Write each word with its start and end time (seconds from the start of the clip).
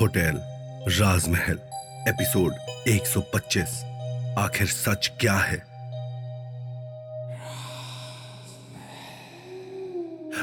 Hotel, 0.00 0.40
राजमहल, 0.88 1.58
episode 2.08 2.52
125 2.88 3.84
आखिर 4.38 4.66
सच 4.66 5.12
क्या 5.20 5.34
है? 5.34 5.56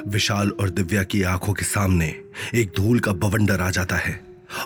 विशाल 0.08 0.50
और 0.50 0.70
दिव्या 0.70 1.04
की 1.04 1.24
आँखों 1.24 1.54
के 1.54 1.66
सामने 1.66 2.16
एक 2.56 2.74
धूल 2.78 3.00
का 3.00 3.12
बवंडर 3.12 3.62
आ 3.62 3.70
जाता 3.70 3.96
है 3.96 4.20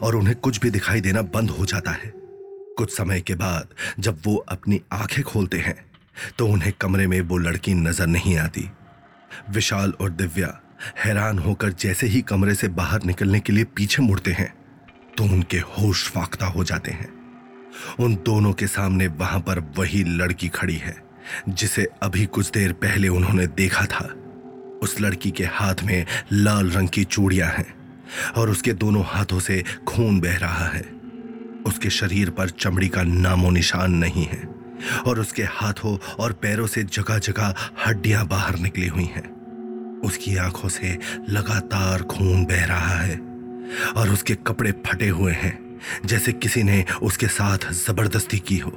और 0.04 0.16
उन्हें 0.16 0.36
कुछ 0.36 0.60
भी 0.60 0.70
दिखाई 0.70 1.02
देना 1.02 1.22
बंद 1.22 1.50
हो 1.50 1.66
जाता 1.66 1.92
है। 1.92 2.14
कुछ 2.78 2.98
समय 2.98 3.22
के 3.22 3.36
बाद 3.36 3.68
जब 4.00 4.22
वो 4.26 4.36
अपनी 4.36 4.82
आँखें 4.92 5.24
खोलते 5.24 5.58
हैं 5.58 5.86
तो 6.40 6.48
उन्हें 6.48 6.74
कमरे 6.82 7.08
में 7.08 7.22
वो 7.22 7.38
लड़की 7.38 7.74
नज़र 7.74 8.08
नहीं 8.08 8.38
आती। 8.38 8.70
विशाल 9.50 9.94
और 10.02 10.10
दिव्या 10.10 10.62
हैरान 10.98 11.40
होकर 11.40 11.72
जैसे 11.72 12.08
ही 12.08 12.22
कमरे 12.22 12.56
से 12.56 12.68
बाहर 12.68 13.04
निकलने 13.04 13.40
के 13.40 13.54
लिए 13.54 13.64
पीछे 13.76 14.04
मुड़ते 14.04 14.32
हैं 14.32 14.54
तो 15.18 15.24
उनके 15.24 15.58
होश 15.58 16.08
फाख्ता 16.10 16.46
हो 16.46 16.64
जाते 16.64 16.92
हैं। 16.92 17.10
उन 18.00 18.16
दोनों 18.16 18.54
के 18.54 18.68
सामने 18.68 19.08
वहाँ 19.08 19.40
पर 19.40 19.60
वही 19.78 20.04
लड़की 20.04 20.48
खड़ी 20.48 20.76
है, 20.76 20.96
जिसे 21.50 21.88
अभी 22.04 22.26
कुछ 22.26 22.50
देर 22.52 22.74
पहले 22.74 23.08
उन्होंने 23.08 23.48
देखा 23.48 23.86
था। 23.86 24.06
उस 24.82 25.00
लड़की 25.02 25.32
के 25.32 25.46
हाथ 25.46 25.84
में 25.84 26.06
लाल 26.32 26.70
रंग 26.70 26.90
की 26.90 27.04
चूड़ियाँ 27.04 27.50
हैं 27.50 27.74
और 28.38 28.50
उसके 28.50 28.74
दोनों 28.74 29.04
हाथों 29.06 29.40
से 29.40 29.64
खून 29.88 30.20
बह 30.20 30.38
रहा 30.38 30.68
है। 30.68 30.82
उसके 31.66 31.90
शरीर 31.90 32.30
पर 32.30 32.50
चमड़ी 32.50 32.88
का 32.88 33.04
नामो 33.04 33.50
निशान 33.50 33.94
नहीं 33.94 34.26
है 34.26 34.44
और 35.08 35.20
उसके 35.20 35.44
हाथों 35.44 35.98
और 36.16 36.34
पैरों 36.34 36.68
से 36.68 36.84
जगह 36.84 37.18
जगह 37.20 37.54
हड्डियाँ 37.86 38.26
बाहर 38.28 38.58
निकली 38.60 38.88
हुई 38.88 39.06
हैं। 39.06 39.37
उसकी 40.04 40.36
आँखों 40.38 40.70
से 40.70 40.98
लगातार 41.30 42.02
खून 42.02 42.46
बह 42.46 42.66
रहा 42.66 43.00
है 43.00 43.16
और 43.98 44.10
उसके 44.10 44.36
कपड़े 44.36 44.72
फटे 44.72 45.08
हुए 45.10 45.32
हैं 45.34 45.82
जैसे 46.06 46.34
किसी 46.34 46.64
ने 46.64 46.86
उसके 47.02 47.28
साथ 47.28 47.58
ज़बरदस्ती 47.72 48.40
की 48.40 48.58
हो। 48.58 48.72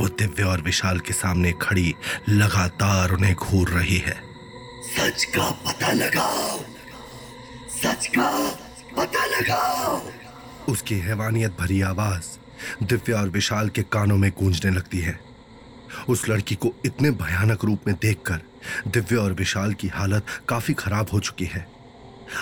वो 0.00 0.08
दिव्य 0.08 0.42
और 0.42 0.60
विशाल 0.60 0.98
के 0.98 1.12
सामने 1.12 1.52
खड़ी 1.62 1.94
लगातार 2.28 3.10
उन्हें 3.10 3.34
घूर 3.34 3.68
रही 3.68 3.96
है। 3.96 4.20
सच 4.96 5.24
का 5.24 5.50
पता 5.50 5.92
लगाओ। 5.92 6.58
सच 7.82 8.06
का 8.06 8.48
पता 8.96 9.26
लगाओ। 9.26 10.02
उसकी 10.68 10.94
हैवानियत 10.94 11.56
भरी 11.60 11.80
आवाज़ 11.80 12.24
दिव्या 12.84 13.20
और 13.20 13.28
विशाल 13.28 13.68
के 13.68 13.82
कानों 13.82 14.16
में 14.16 14.30
गूंजने 14.30 14.70
लगती 14.70 14.98
है। 14.98 15.20
उस 16.08 16.28
लड़की 16.28 16.54
को 16.54 16.74
इतने 16.84 17.10
भयानक 17.10 17.64
रूप 17.64 17.80
में 17.86 17.96
देखकर 18.02 18.40
दिव्या 18.88 19.20
और 19.20 19.32
विशाल 19.32 19.72
की 19.74 19.88
हालत 19.88 20.26
काफ़ी 20.48 20.74
खराब 20.74 21.10
हो 21.12 21.20
चुकी 21.20 21.44
है। 21.44 21.66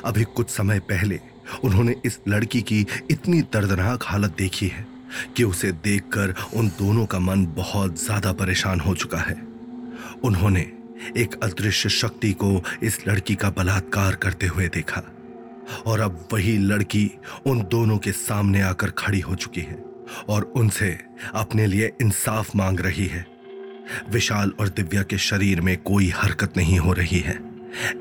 अभी 0.05 0.25
कुछ 0.27 0.51
समय 0.51 0.79
पहले 0.89 1.21
उन्होंने 1.65 1.95
इस 2.05 2.19
लड़की 2.29 2.61
की 2.63 2.87
इतनी 3.11 3.41
दर्दनाक 3.53 4.05
हालत 4.07 4.35
देखी 4.39 4.67
है 4.69 4.87
कि 5.37 5.45
उसे 5.45 5.71
देखकर 5.85 6.35
उन 6.55 6.69
दोनों 6.79 7.07
का 7.07 7.19
मन 7.19 7.47
बहुत 7.57 8.03
ज़्यादा 8.03 8.33
परेशान 8.33 8.81
हो 8.81 8.95
चुका 8.95 9.19
है। 9.19 9.35
उन्होंने 10.25 10.61
एक 11.17 11.35
अदृश्य 11.43 11.89
शक्ति 11.89 12.33
को 12.33 12.63
इस 12.83 12.99
लड़की 13.09 13.35
का 13.35 13.51
बलात्कार 13.51 14.15
करते 14.15 14.47
हुए 14.47 14.69
देखा 14.69 15.03
और 15.87 16.01
अब 16.01 16.29
वही 16.33 16.57
लड़की 16.59 17.11
उन 17.47 17.63
दोनों 17.63 17.99
के 17.99 18.13
सामने 18.13 18.63
आकर 18.63 18.91
खड़ी 18.99 19.21
हो 19.21 19.35
चुकी 19.35 19.61
है 19.61 19.79
और 20.29 20.43
उनसे 20.57 20.99
अपने 21.35 21.67
लिए 21.67 21.91
इंसाफ 22.03 22.55
मांग 22.57 22.81
रही 22.81 23.07
है। 23.07 23.27
विशाल 24.11 24.53
और 24.61 24.69
दिव्या 24.69 25.03
के 25.03 25.19
शरीर 25.19 25.61
में 25.61 25.77
कोई 25.83 26.09
हरकत 26.17 26.57
नहीं 26.57 26.79
हो 26.79 26.93
रही 26.93 27.19
है। 27.19 27.39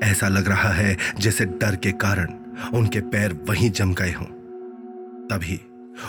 ऐसा 0.02 0.28
लग 0.28 0.48
रहा 0.48 0.72
है 0.72 0.96
जैसे 1.18 1.44
डर 1.44 1.76
के 1.76 1.92
कारण 1.98 2.38
उनके 2.74 3.00
पैर 3.10 3.32
वहीं 3.48 3.70
जम 3.70 3.94
गए 3.94 4.12
हों। 4.12 4.26
तभी 5.28 5.60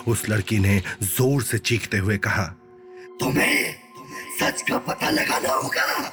उस 0.08 0.28
लड़की 0.30 0.58
ने 0.60 0.82
ज़ोर 1.04 1.42
से 1.44 1.58
चीखते 1.60 1.98
हुए 1.98 2.18
कहा, 2.18 2.44
तुम्हें 3.20 3.76
सच 4.40 4.62
का 4.62 4.78
पता 4.78 5.10
लगाना 5.10 5.54
होगा। 5.54 6.12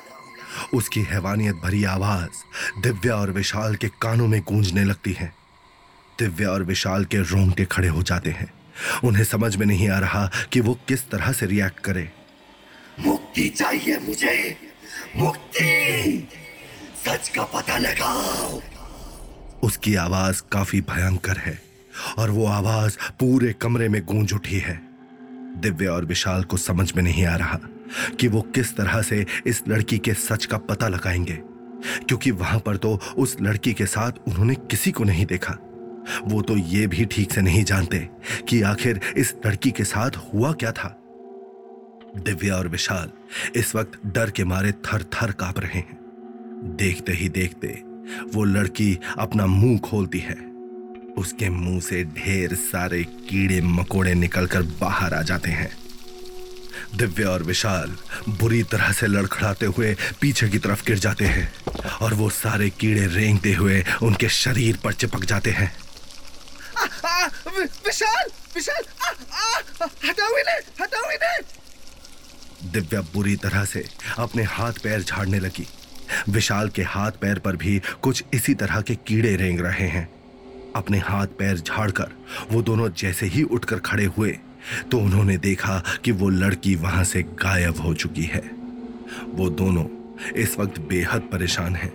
उसकी 0.74 1.00
हैवानियत 1.02 1.54
भरी 1.54 1.82
आवाज़ 1.84 2.80
दिव्या 2.82 3.14
और 3.14 3.30
विशाल 3.30 3.74
के 3.74 3.88
कानों 4.02 4.26
में 4.26 4.40
गूंजने 4.42 4.84
लगती 4.84 5.12
है। 5.12 5.32
दिव्या 6.18 6.50
और 6.50 6.62
विशाल 6.62 7.04
के 7.04 7.18
रोंगटे 7.24 7.64
खड़े 7.64 7.88
हो 7.88 8.02
जाते 8.02 8.30
हैं। 8.30 8.52
उन्हें 9.04 9.24
समझ 9.24 9.54
में 9.56 9.66
नहीं 9.66 9.88
आ 9.88 9.98
रहा 9.98 10.30
कि 10.52 10.60
वो 10.60 10.78
किस 10.88 11.08
तरह 11.10 11.32
से 11.32 11.46
रिएक्ट 11.46 11.78
करे। 11.80 12.08
मुक्ति 13.00 13.48
चाहिए 13.48 13.98
मुझे। 13.98 14.56
मुक्ति। 15.16 16.28
सच 17.06 17.28
का 17.28 17.42
पता 17.44 17.78
लगाओ। 17.78 18.60
उसकी 19.62 19.94
आवाज़ 19.94 20.42
काफ़ी 20.52 20.80
भयंकर 20.80 21.36
है 21.36 21.58
और 22.18 22.30
वो 22.30 22.46
आवाज़ 22.46 22.96
पूरे 23.20 23.52
कमरे 23.52 23.88
में 23.88 24.04
गूंज 24.04 24.32
उठी 24.32 24.58
है। 24.58 24.80
दिव्य 25.56 25.86
और 25.86 26.04
विशाल 26.04 26.44
को 26.44 26.56
समझ 26.56 26.92
में 26.96 27.02
नहीं 27.02 27.24
आ 27.26 27.36
रहा 27.36 27.58
कि 28.20 28.28
वो 28.28 28.40
किस 28.54 28.76
तरह 28.76 29.02
से 29.02 29.24
इस 29.46 29.62
लड़की 29.68 29.98
के 29.98 30.14
सच 30.14 30.44
का 30.44 30.58
पता 30.58 30.88
लगाएँगे, 30.88 31.38
क्योंकि 32.08 32.30
वहाँ 32.30 32.60
पर 32.60 32.76
तो 32.76 33.00
उस 33.16 33.36
लड़की 33.42 33.72
के 33.72 33.86
साथ 33.86 34.12
उन्होंने 34.28 34.54
किसी 34.54 34.90
को 34.90 35.04
नहीं 35.04 35.26
देखा। 35.26 35.56
वो 36.24 36.42
तो 36.42 36.56
ये 36.56 36.86
भी 36.86 37.04
ठीक 37.04 37.32
से 37.32 37.40
नहीं 37.40 37.64
जानते 37.64 37.98
कि 38.48 38.62
आखिर 38.62 39.00
इस 39.16 39.34
लड़की 39.46 39.70
के 39.70 39.84
साथ 39.84 40.10
हुआ 40.10 40.52
क्या 40.52 40.72
था। 40.72 40.94
दिव्या 42.16 42.54
और 42.56 42.68
विशाल 42.68 43.10
इस 43.56 43.74
वक्त 43.74 43.98
डर 44.06 44.30
के 44.30 44.44
मारे 44.44 44.72
थर 44.72 45.02
थर 45.14 45.32
काँप 45.32 45.58
रहे 45.58 45.78
हैं। 45.78 45.98
देखते 46.76 47.12
ही 47.12 47.28
देखते 47.28 47.68
वो 48.34 48.44
लड़की 48.44 48.98
अपना 49.18 49.46
मुँह 49.46 49.78
खोलती 49.80 50.18
है। 50.18 50.36
उसके 51.18 51.48
मुँह 51.48 51.80
से 51.80 52.02
ढेर 52.04 52.54
सारे 52.54 53.02
कीड़े 53.04 53.60
मकोड़े 53.60 54.14
निकलकर 54.14 54.62
बाहर 54.80 55.14
आ 55.14 55.22
जाते 55.22 55.50
हैं। 55.50 55.70
दिव्या 56.96 57.28
और 57.30 57.42
विशाल 57.42 57.96
बुरी 58.28 58.62
तरह 58.62 58.92
से 58.92 59.06
लड़खड़ाते 59.06 59.66
हुए 59.66 59.94
पीछे 60.20 60.48
की 60.48 60.58
तरफ़ 60.58 60.84
गिर 60.86 60.98
जाते 60.98 61.24
हैं 61.24 61.52
और 62.02 62.14
वो 62.14 62.28
सारे 62.30 62.70
कीड़े 62.70 63.06
रेंगते 63.06 63.52
हुए 63.54 63.84
उनके 64.02 64.28
शरीर 64.28 64.76
पर 64.76 64.92
चिपक 64.92 65.24
जाते 65.24 65.50
हैं। 65.50 65.70
आ, 66.78 66.84
आ, 67.08 67.26
वि, 67.26 67.64
विशाल 67.86 68.30
विशाल 68.54 68.82
हटाओ 70.04 70.36
इन्हें 70.36 70.60
हटाओ 70.80 71.10
इन्हें। 71.10 71.40
दिव्या 72.64 73.00
बुरी 73.14 73.36
तरह 73.36 73.64
से 73.64 73.84
अपने 74.18 74.42
हाथ 74.42 74.72
पैर 74.82 75.02
झाड़ने 75.02 75.38
लगी। 75.40 75.66
विशाल 76.28 76.68
के 76.68 76.82
हाथ 76.82 77.12
पैर 77.12 77.38
पर 77.38 77.56
भी 77.56 77.80
कुछ 78.02 78.24
इसी 78.34 78.54
तरह 78.54 78.80
के 78.80 78.94
कीड़े 78.96 79.34
रेंग 79.36 79.60
रहे 79.60 79.88
हैं। 79.88 80.08
अपने 80.76 80.98
हाथ 80.98 81.26
पैर 81.38 81.58
झाड़कर 81.58 82.12
वो 82.52 82.62
दोनों 82.62 82.88
जैसे 82.98 83.26
ही 83.26 83.42
उठकर 83.42 83.78
खड़े 83.80 84.04
हुए 84.06 84.38
तो 84.90 84.98
उन्होंने 84.98 85.36
देखा 85.38 85.82
कि 86.04 86.12
वो 86.12 86.28
लड़की 86.28 86.74
वहाँ 86.76 87.04
से 87.04 87.22
गायब 87.22 87.80
हो 87.80 87.94
चुकी 87.94 88.24
है। 88.24 88.42
वो 89.28 89.48
दोनों 89.50 89.84
इस 90.32 90.58
वक्त 90.58 90.80
बेहद 90.80 91.28
परेशान 91.32 91.76
हैं 91.76 91.92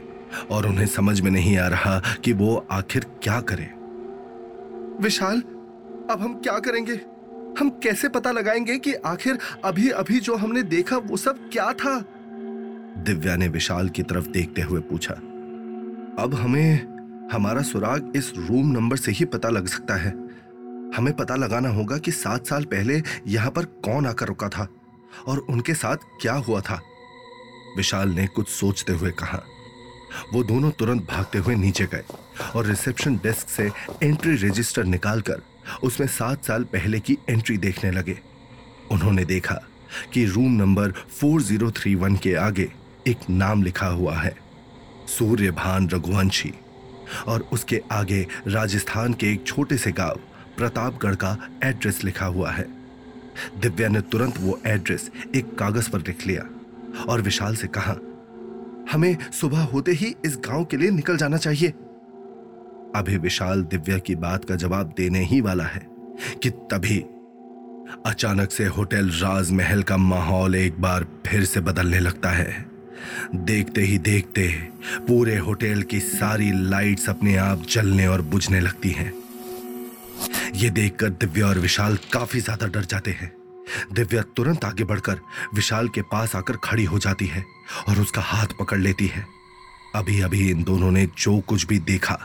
और 0.51 0.65
उन्हें 0.65 0.85
समझ 0.87 1.19
में 1.21 1.31
नहीं 1.31 1.57
आ 1.57 1.67
रहा 1.67 2.01
कि 2.23 2.33
वो 2.33 2.55
आखिर 2.71 3.05
क्या 3.23 3.39
करें। 3.41 3.69
विशाल, 5.01 5.41
अब 6.11 6.21
हम 6.21 6.33
क्या 6.33 6.57
करेंगे? 6.59 6.99
हम 7.59 7.69
कैसे 7.69 8.09
पता 8.09 8.31
लगाएँगे 8.31 8.77
कि 8.77 8.93
आखिर 8.93 9.39
अभी 9.65 9.89
अभी 9.89 10.19
जो 10.19 10.35
हमने 10.35 10.63
देखा 10.63 10.97
वो 10.97 11.17
सब 11.17 11.49
क्या 11.49 11.73
था? 11.73 12.05
दिव्या 12.97 13.35
ने 13.35 13.47
विशाल 13.47 13.89
की 13.89 14.03
तरफ़ 14.03 14.27
देखते 14.27 14.61
हुए 14.61 14.81
पूछा। 14.81 15.13
अब 16.23 16.37
हमें, 16.41 16.75
हमारा 17.33 17.61
सुराग 17.61 18.13
इस 18.15 18.33
रूम 18.37 18.71
नंबर 18.71 18.97
से 18.97 19.11
ही 19.11 19.25
पता 19.25 19.49
लग 19.49 19.67
सकता 19.67 19.95
है। 19.95 20.09
हमें 20.97 21.13
पता 21.13 21.35
लगाना 21.35 21.69
होगा 21.69 21.97
कि 21.97 22.11
सात 22.11 22.47
साल 22.47 22.63
पहले 22.63 23.03
यहाँ 23.27 23.51
पर 23.51 23.65
कौन 23.65 24.05
आकर 24.05 24.27
रुका 24.27 24.49
था 24.49 24.67
और 25.27 25.37
उनके 25.37 25.73
साथ 25.73 25.97
क्या 26.21 26.33
हुआ 26.33 26.61
था। 26.61 26.81
विशाल 27.77 28.09
ने 28.09 28.27
कुछ 28.27 28.47
सोचते 28.47 28.93
हुए 28.93 29.11
कहा। 29.11 29.43
वो 30.33 30.43
दोनों 30.43 30.71
तुरंत 30.71 31.01
भागते 31.01 31.37
हुए 31.37 31.55
नीचे 31.55 31.85
गए 31.85 32.03
और 32.55 32.65
रिसेप्शन 32.65 33.15
डेस्क 33.15 33.47
से 33.47 33.71
एंट्री 34.03 34.35
रजिस्टर 34.35 34.83
निकालकर 34.83 35.41
उसमें 35.83 36.07
सात 36.07 36.45
साल 36.45 36.63
पहले 36.63 36.99
की 36.99 37.17
एंट्री 37.29 37.57
देखने 37.57 37.91
लगे। 37.91 38.19
उन्होंने 38.91 39.25
देखा 39.25 39.61
कि 40.13 40.25
रूम 40.25 40.51
नंबर 40.51 40.93
4031 41.21 42.17
के 42.17 42.33
आगे 42.35 42.71
एक 43.07 43.29
नाम 43.29 43.63
लिखा 43.63 43.87
हुआ 43.87 44.15
है, 44.15 44.35
सूर्यभान 45.07 45.89
रघुवंशी। 45.89 46.53
और 47.27 47.41
उसके 47.51 47.81
आगे 47.91 48.25
राजस्थान 48.47 49.13
के 49.13 49.31
एक 49.31 49.45
छोटे 49.47 49.77
से 49.77 49.91
गाँव, 49.91 50.19
प्रतापगढ़ 50.57 51.15
का 51.15 51.37
एड्रेस 51.63 52.03
लिखा 52.03 52.25
हुआ 52.25 52.51
है। 52.51 52.65
दिव्या 53.57 53.87
ने 53.89 54.01
तुरंत 54.01 54.37
वो 54.37 54.59
एड्रेस 54.67 55.09
एक 55.35 55.55
कागज़ 55.55 55.89
पर 55.89 55.99
लिख 55.99 56.25
लिया 56.27 56.43
और 57.09 57.21
विशाल 57.21 57.55
से 57.55 57.67
कहा, 57.67 57.95
हमें 58.91 59.17
सुबह 59.31 59.63
होते 59.63 59.91
ही 59.91 60.13
इस 60.25 60.37
गाँव 60.45 60.65
के 60.65 60.77
लिए 60.77 60.89
निकल 60.89 61.17
जाना 61.17 61.37
चाहिए। 61.37 61.73
अभी 62.95 63.17
विशाल 63.17 63.61
दिव्या 63.63 63.97
की 63.97 64.15
बात 64.15 64.45
का 64.45 64.55
जवाब 64.55 64.93
देने 64.97 65.23
ही 65.25 65.39
वाला 65.41 65.63
है 65.63 65.81
कि 66.43 66.49
तभी 66.71 66.99
अचानक 68.05 68.51
से 68.51 68.65
होटल 68.65 69.09
राजमहल 69.11 69.81
का 69.83 69.97
माहौल 69.97 70.55
एक 70.55 70.79
बार 70.81 71.05
फिर 71.27 71.45
से 71.45 71.59
बदलने 71.59 71.99
लगता 71.99 72.29
है। 72.29 72.65
देखते 73.35 73.81
ही 73.81 73.97
देखते 73.99 74.47
पूरे 75.07 75.37
होटल 75.37 75.81
की 75.81 75.99
सारी 75.99 76.51
लाइट्स 76.69 77.09
अपने 77.09 77.35
आप 77.37 77.63
जलने 77.69 78.07
और 78.07 78.21
बुझने 78.23 78.59
लगती 78.59 78.89
हैं। 78.91 79.11
ये 80.55 80.69
देखकर 80.69 81.09
दिव्या 81.11 81.47
और 81.47 81.59
विशाल 81.59 81.97
काफ़ी 82.13 82.39
ज़्यादा 82.39 82.67
डर 82.67 82.85
जाते 82.85 83.11
हैं। 83.11 83.31
दिव्या 83.93 84.21
तुरंत 84.37 84.65
आगे 84.65 84.83
बढ़कर 84.83 85.19
विशाल 85.55 85.87
के 85.87 86.01
पास 86.11 86.35
आकर 86.35 86.57
खड़ी 86.63 86.83
हो 86.83 86.99
जाती 86.99 87.25
है 87.25 87.43
और 87.87 87.99
उसका 88.01 88.21
हाथ 88.21 88.53
पकड़ 88.59 88.79
लेती 88.79 89.07
है। 89.07 89.25
अभी 89.95 90.19
अभी 90.21 90.49
इन 90.49 90.63
दोनों 90.63 90.91
ने 90.91 91.05
जो 91.17 91.39
कुछ 91.39 91.65
भी 91.67 91.79
देखा 91.81 92.19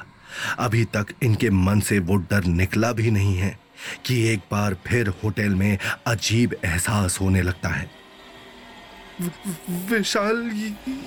अभी 0.58 0.84
तक 0.84 1.06
इनके 1.22 1.50
मन 1.50 1.80
से 1.80 1.98
वो 1.98 2.16
डर 2.30 2.44
निकला 2.44 2.92
भी 2.92 3.10
नहीं 3.10 3.36
है 3.36 3.58
कि 4.06 4.22
एक 4.28 4.40
बार 4.50 4.76
फिर 4.86 5.08
होटल 5.08 5.54
में 5.54 5.78
अजीब 6.06 6.54
एहसास 6.64 7.20
होने 7.20 7.42
लगता 7.42 7.68
है। 7.68 7.90
विशाल, 9.90 10.50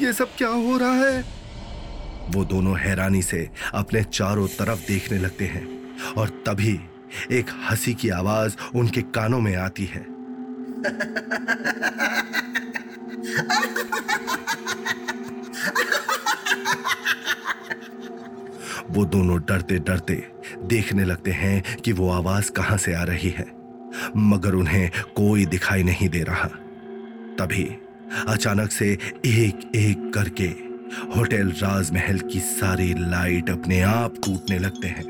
ये 0.02 0.14
सब 0.14 0.36
क्या 0.38 0.50
हो 0.50 0.78
रहा 0.78 0.94
है? 0.94 1.22
वो 2.30 2.46
दोनों 2.46 2.78
हैरानी 2.80 3.22
से 3.22 3.50
अपने 3.74 4.04
चारों 4.04 4.48
तरफ़ 4.48 4.80
देखने 4.88 5.18
लगते 5.18 5.46
हैं 5.46 5.66
और 6.14 6.30
तभी 6.46 6.80
एक 7.32 7.46
हँसी 7.70 7.94
की 7.94 8.10
आवाज़ 8.10 8.56
उनके 8.76 9.02
कानों 9.02 9.40
में 9.40 9.56
आती 9.56 9.86
है। 9.86 10.06
वो 18.90 19.06
दोनों 19.06 19.40
डरते 19.40 19.78
डरते 19.80 20.24
देखने 20.64 21.06
लगते 21.06 21.32
हैं 21.32 21.76
कि 21.76 21.92
वो 21.92 22.10
आवाज़ 22.10 22.52
कहाँ 22.52 22.78
से 22.78 22.94
आ 22.94 23.04
रही 23.04 23.30
है। 23.30 23.46
मगर 24.18 24.54
उन्हें 24.54 24.90
कोई 25.16 25.46
दिखाई 25.46 25.84
नहीं 25.84 26.10
दे 26.10 26.24
रहा। 26.24 26.48
तभी 27.40 27.64
अचानक 28.28 28.72
से 28.72 28.92
एक 29.26 29.72
एक 29.76 30.12
करके 30.14 30.48
होटल 31.16 31.52
राजमहल 31.52 32.20
की 32.32 32.40
सारी 32.40 32.94
लाइट 33.00 33.50
अपने 33.50 33.82
आप 33.82 34.16
टूटने 34.26 34.60
लगते 34.60 34.88
हैं। 34.88 35.04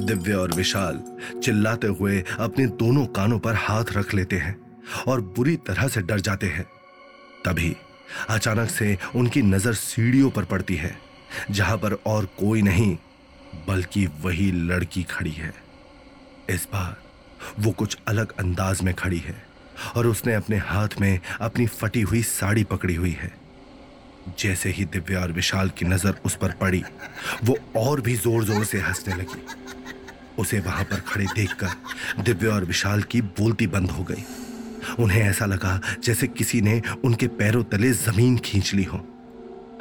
दिव्य 0.00 0.34
और 0.34 0.52
विशाल 0.52 1.02
चिल्लाते 1.44 1.86
हुए 1.86 2.22
अपने 2.38 2.66
दोनों 2.66 3.04
कानों 3.06 3.38
पर 3.38 3.54
हाथ 3.54 3.92
रख 3.92 4.14
लेते 4.14 4.36
हैं 4.36 4.56
और 5.08 5.20
बुरी 5.36 5.56
तरह 5.56 5.88
से 5.88 6.00
डर 6.00 6.20
जाते 6.20 6.46
हैं। 6.46 6.66
तभी 7.44 7.74
अचानक 8.30 8.70
से 8.70 8.96
उनकी 9.16 9.42
नज़र 9.42 9.72
सीढ़ियों 9.72 10.30
पर 10.30 10.44
पड़ती 10.44 10.74
है। 10.74 10.96
जहाँ 11.50 11.78
पर 11.78 11.92
और 12.06 12.24
कोई 12.24 12.62
नहीं, 12.62 12.96
बल्कि 13.68 14.06
वही 14.06 14.50
लड़की 14.52 15.02
खड़ी 15.02 15.30
है। 15.30 15.54
इस 16.50 16.68
बार 16.72 16.96
वो 17.60 17.72
कुछ 17.72 17.96
अलग 18.08 18.32
अंदाज 18.38 18.82
में 18.82 18.94
खड़ी 18.94 19.18
है 19.18 19.42
और 19.96 20.06
उसने 20.06 20.34
अपने 20.34 20.56
हाथ 20.56 20.88
में 21.00 21.20
अपनी 21.40 21.66
फटी 21.66 22.00
हुई 22.00 22.22
साड़ी 22.22 22.64
पकड़ी 22.64 22.94
हुई 22.94 23.10
है। 23.10 23.32
जैसे 24.38 24.70
ही 24.70 24.84
दिव्या 24.84 25.20
और 25.20 25.32
विशाल 25.32 25.68
की 25.68 25.84
नज़र 25.84 26.14
उस 26.24 26.36
पर 26.36 26.52
पड़ी, 26.52 26.82
वो 27.44 27.58
और 27.76 28.00
भी 28.00 28.14
ज़ोर 28.14 28.44
ज़ोर 28.44 28.64
से 28.64 28.78
हंसने 28.78 29.14
लगी। 29.14 29.42
उसे 30.38 30.58
वहाँ 30.60 30.84
पर 30.84 31.00
खड़े 31.00 31.26
देखकर 31.36 32.22
दिव्या 32.22 32.54
और 32.54 32.64
विशाल 32.64 33.02
की 33.02 33.20
बोलती 33.20 33.66
बंद 33.66 33.90
हो 33.90 34.04
गई। 34.04 34.24
उन्हें 34.98 35.22
ऐसा 35.22 35.46
लगा 35.46 35.80
जैसे 36.04 36.26
किसी 36.26 36.60
ने 36.60 36.80
उनके 37.04 37.26
पैरों 37.28 37.62
तले 37.64 37.92
ज़मीन 37.92 38.38
खींच 38.38 38.74
ली 38.74 38.84
हो। 38.84 38.98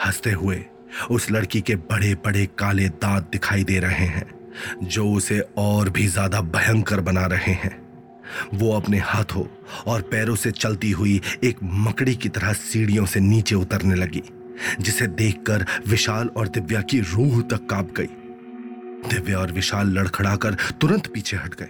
हँसते 0.06 0.31
हुए 0.31 0.65
उस 1.12 1.30
लड़की 1.31 1.62
के 1.62 1.75
बड़े 1.75 2.13
बड़े 2.15 2.45
काले 2.59 2.88
दांत 2.89 3.30
दिखाई 3.31 3.63
दे 3.63 3.80
रहे 3.80 4.06
हैं, 4.07 4.30
जो 4.83 5.07
उसे 5.12 5.39
और 5.57 5.89
भी 5.89 6.07
ज़्यादा 6.07 6.42
भयंकर 6.42 7.01
बना 7.01 7.25
रहे 7.25 7.53
हैं। 7.53 7.77
वो 8.53 8.71
अपने 8.74 9.00
हाथों 9.00 9.45
और 9.88 10.01
पैरों 10.01 10.36
से 10.36 10.51
चलती 10.51 10.92
हुई 10.92 11.21
एक 11.44 11.57
मकड़ी 11.63 12.15
की 12.15 12.30
तरह 12.30 12.53
सीढ़ियों 12.53 13.06
से 13.06 13.19
नीचे 13.19 13.56
उतरने 13.56 13.95
लगी, 13.95 14.24
जिसे 14.80 15.07
देखकर 15.07 15.65
विशाल 15.88 16.27
और 16.27 16.47
दिव्या 16.47 16.81
की 16.81 17.00
रूह 17.00 17.41
तक 17.41 17.68
काँप 17.69 17.94
गई। 17.98 18.09
दिव्या 19.09 19.39
और 19.39 19.51
विशाल 19.51 19.89
लड़खड़ाकर 19.89 20.57
तुरंत 20.81 21.07
पीछे 21.07 21.38
हट 21.38 21.56
गए। 21.56 21.69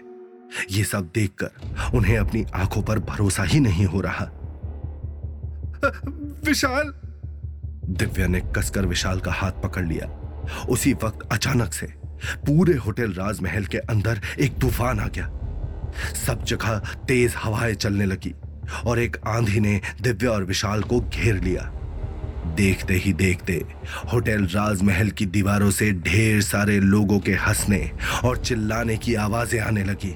ये 0.72 0.84
सब 0.84 1.10
देखकर 1.16 1.92
उन्हें 1.98 2.18
अपनी 2.18 2.46
आँखों 2.56 2.82
पर 2.82 3.00
भरोसा 3.02 3.44
ही 3.44 3.60
नहीं 3.60 3.86
हो 3.86 4.02
रहा। 4.02 4.30
विशाल! 6.46 6.94
दिव्या 7.90 8.28
ने 8.28 8.42
कसकर 8.56 8.86
विशाल 8.86 9.20
का 9.20 9.32
हाथ 9.32 9.52
पकड़ 9.52 9.86
लिया। 9.86 10.08
उसी 10.70 10.94
वक्त 10.94 11.28
अचानक 11.32 11.74
से 11.74 11.88
पूरे 12.48 12.74
होटल 12.74 13.14
राजमहल 13.14 13.66
के 13.66 13.78
अंदर 13.78 14.22
एक 14.40 14.58
तूफ़ान 14.60 15.00
आ 15.00 15.08
गया। 15.08 15.30
सब 16.26 16.44
जगह 16.44 16.78
तेज 17.08 17.34
हवाएँ 17.38 17.74
चलने 17.74 18.06
लगी 18.06 18.34
और 18.86 19.00
एक 19.00 19.18
आंधी 19.28 19.60
ने 19.60 19.82
दिव्या 20.02 20.32
और 20.32 20.44
विशाल 20.44 20.84
को 20.84 21.00
घेर 21.00 21.42
लिया। 21.42 21.72
देखते 22.56 22.94
ही 22.94 23.14
देखते 23.14 23.54
होटल 24.14 24.46
राजमहल 24.46 25.10
की 25.10 25.26
दीवारों 25.26 25.72
से 25.72 25.92
ढेर 25.92 26.42
सारे 26.42 26.80
लोगों 26.80 27.20
के 27.20 27.34
हंसने 27.34 27.92
और 28.26 28.38
चिल्लाने 28.38 28.98
की 28.98 29.16
आवाज़ें 29.16 29.60
आने 29.60 29.84
लगी। 29.84 30.16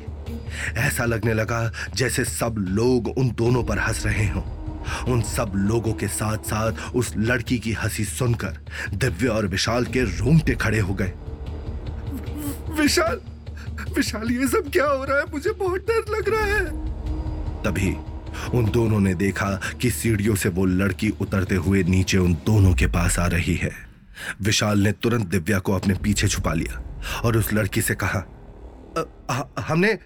ऐसा 0.78 1.06
लगने 1.06 1.34
लगा 1.34 1.72
जैसे 1.96 2.26
सब 2.26 2.56
लोग 2.58 3.08
उन 3.18 3.32
दोनों 3.32 3.64
पर 3.64 3.80
हंस 3.80 4.06
रहे 4.06 4.28
हों। 4.28 4.44
उन 5.08 5.22
सब 5.22 5.52
लोगों 5.56 5.94
के 5.94 6.08
साथ 6.08 6.38
साथ 6.38 6.96
उस 6.96 7.14
लड़की 7.18 7.60
की 7.60 7.74
हँसी 7.74 8.04
सुनकर 8.06 8.58
दिव्य 8.94 9.28
और 9.28 9.48
विशाल 9.48 9.86
के 9.86 10.02
रोंगटे 10.02 10.56
खड़े 10.56 10.80
हो 10.80 10.94
गए। 10.94 11.14
विशाल 12.82 13.22
विशाल, 13.98 14.32
ये 14.32 14.48
सब 14.48 14.72
क्या 14.72 14.86
हो 14.86 15.04
रहा 15.04 15.18
है? 15.18 15.24
मुझे 15.32 15.52
बहुत 15.52 15.82
डर 15.82 16.18
लग 16.18 16.30
रहा 16.30 16.46
है। 16.46 16.66
तभी 17.64 17.96
उन 18.58 18.66
दोनों 18.66 19.00
ने 19.00 19.14
देखा 19.14 19.60
कि 19.82 19.90
सीढ़ियों 19.92 20.36
से 20.36 20.50
वो 20.50 20.66
लड़की 20.66 21.10
उतरते 21.10 21.56
हुए 21.56 21.84
नीचे 21.84 22.18
उन 22.18 22.34
दोनों 22.34 22.74
के 22.74 22.88
पास 22.88 23.20
आ 23.20 23.28
रही 23.28 23.56
है। 23.56 23.72
विशाल 24.42 24.80
ने 24.80 24.92
तुरंत 24.92 25.28
दिव्या 25.28 25.60
को 25.60 25.74
अपने 25.74 25.94
पीछे 25.94 26.28
छुपा 26.28 26.54
लिया 26.54 26.82
और 27.26 27.38
उस 27.38 27.54
लड़की 27.54 27.82
से 27.82 27.96
कहा 27.96 28.24
हमने 29.60 29.98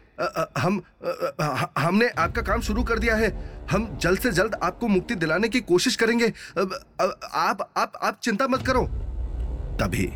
हम 0.57 0.81
हमने 1.77 2.07
आपका 2.09 2.41
काम 2.41 2.61
शुरू 2.61 2.83
कर 2.83 2.99
दिया 2.99 3.15
है। 3.15 3.29
हम 3.71 3.97
जल्द 4.01 4.19
से 4.19 4.31
जल्द 4.31 4.55
आपको 4.63 4.87
मुक्ति 4.87 5.15
दिलाने 5.15 5.49
की 5.49 5.59
कोशिश 5.61 5.95
करेंगे। 5.95 6.27
आप 7.33 7.71
आप 7.77 7.93
आप 8.03 8.19
चिंता 8.23 8.47
मत 8.47 8.65
करो। 8.67 8.83
तभी 9.81 10.11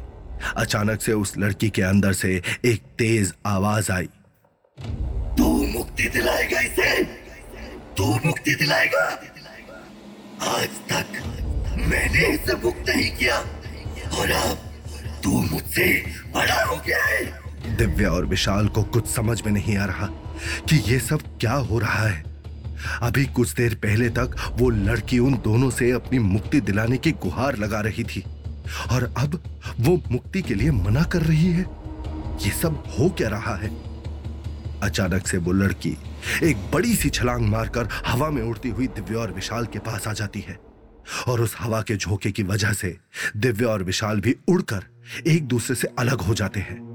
अचानक 0.57 1.01
से 1.01 1.13
उस 1.13 1.37
लड़की 1.37 1.69
के 1.69 1.81
अंदर 1.81 2.13
से 2.13 2.41
एक 2.65 2.83
तेज 2.97 3.33
आवाज़ 3.45 3.91
आई। 3.91 4.09
तू 5.37 5.47
मुक्ति 5.67 6.03
दिलाएगा 6.03 6.59
इसे। 6.59 7.03
तू 7.97 8.13
मुक्ति 8.25 8.55
दिलाएगा। 8.55 9.03
आज 10.49 10.69
तक 10.91 11.07
मैंने 11.81 12.27
इसे 12.27 12.55
मुक्त 12.55 12.89
नहीं 12.89 13.15
किया। 13.17 13.37
और 14.19 14.31
अब 14.31 14.57
तू 15.23 15.41
मुझसे 15.41 15.87
बड़ा 16.35 16.63
हो 16.63 16.75
गया 16.87 17.03
है। 17.05 17.46
दिव्या 17.67 18.09
और 18.09 18.25
विशाल 18.25 18.67
को 18.67 18.83
कुछ 18.83 19.07
समझ 19.07 19.41
में 19.41 19.51
नहीं 19.51 19.77
आ 19.77 19.85
रहा 19.85 20.05
कि 20.69 20.75
ये 20.75 20.99
सब 20.99 21.21
क्या 21.39 21.53
हो 21.53 21.79
रहा 21.79 22.07
है। 22.07 22.23
अभी 23.01 23.25
कुछ 23.25 23.53
देर 23.53 23.75
पहले 23.75 24.09
तक 24.09 24.35
वो 24.51 24.69
लड़की 24.69 25.19
उन 25.19 25.33
दोनों 25.33 25.69
से 25.69 25.91
अपनी 25.91 26.19
मुक्ति 26.19 26.61
दिलाने 26.61 26.97
की 26.97 27.11
गुहार 27.11 27.57
लगा 27.57 27.79
रही 27.79 28.03
थी। 28.03 28.23
और 28.91 29.13
अब 29.17 29.43
वो 29.79 30.01
मुक्ति 30.11 30.41
के 30.41 30.53
लिए 30.53 30.71
मना 30.71 31.03
कर 31.03 31.21
रही 31.21 31.51
है। 31.51 31.65
ये 32.41 32.51
सब 32.51 32.83
हो 32.99 33.09
क्या 33.09 33.29
रहा 33.29 33.55
है? 33.55 33.69
अचानक 34.83 35.27
से 35.27 35.37
वो 35.37 35.51
लड़की 35.51 35.97
एक 36.43 36.71
बड़ी 36.73 36.95
सी 36.95 37.09
छलांग 37.09 37.47
मारकर 37.47 37.89
हवा 38.07 38.29
में 38.29 38.43
उड़ती 38.43 38.69
हुई 38.69 38.87
दिव्या 38.87 39.19
और 39.19 39.31
विशाल 39.31 39.65
के 39.65 39.79
पास 39.79 40.07
आ 40.07 40.13
जाती 40.13 40.39
है। 40.39 40.59
और 41.27 41.41
उस 41.41 41.55
हवा 41.59 41.81
के 41.81 41.95
झोंके 41.95 42.31
की 42.31 42.43
वजह 42.43 42.71
से 42.71 42.97
दिव्या 43.37 43.69
और 43.69 43.83
विशाल 43.83 44.19
भी 44.19 44.35
उड़कर 44.47 44.83
एक 45.27 45.43
दूसरे 45.43 45.75
से 45.75 45.87
अलग 45.99 46.21
हो 46.21 46.33
जाते 46.33 46.59
हैं। 46.59 46.87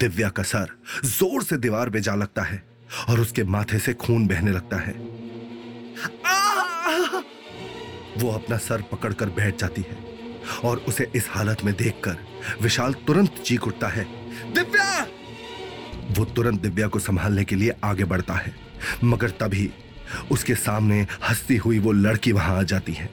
दिव्या 0.00 0.28
का 0.28 0.42
सर 0.42 0.68
ज़ोर 1.04 1.42
से 1.42 1.56
दीवार 1.56 1.90
में 1.90 2.00
जा 2.00 2.14
लगता 2.14 2.42
है 2.42 2.62
और 3.08 3.20
उसके 3.20 3.44
माथे 3.44 3.78
से 3.78 3.92
खून 3.94 4.26
बहने 4.26 4.50
लगता 4.50 4.76
है। 4.76 4.92
वो 8.18 8.30
अपना 8.32 8.56
सर 8.58 8.82
पकड़कर 8.82 9.28
बैठ 9.30 9.60
जाती 9.60 9.82
है 9.82 9.98
और 10.64 10.78
उसे 10.88 11.10
इस 11.14 11.28
हालत 11.30 11.64
में 11.64 11.74
देखकर 11.74 12.16
विशाल 12.62 12.92
तुरंत 13.06 13.42
चीख 13.44 13.66
उठता 13.66 13.88
है। 13.88 14.04
दिव्या! 14.54 15.06
वो 16.18 16.24
तुरंत 16.26 16.60
दिव्या 16.60 16.88
को 16.88 16.98
संभालने 16.98 17.44
के 17.44 17.56
लिए 17.56 17.74
आगे 17.84 18.04
बढ़ता 18.04 18.34
है, 18.34 18.54
मगर 19.04 19.30
तभी 19.40 19.70
उसके 20.30 20.54
सामने 20.56 21.00
हंसती 21.28 21.56
हुई 21.56 21.78
वो 21.78 21.92
लड़की 21.92 22.32
वहाँ 22.32 22.58
आ 22.58 22.62
जाती 22.64 22.92
है। 22.92 23.08